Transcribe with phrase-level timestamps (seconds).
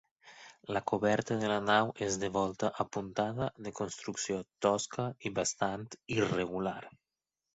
[0.75, 5.85] La coberta de la nau és de volta apuntada, de construcció tosca i bastant
[6.17, 6.79] irregular.